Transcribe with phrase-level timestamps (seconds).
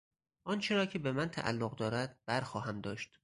[0.43, 3.17] آنچه را که بهمن تعلق دارد برخواهم داشت.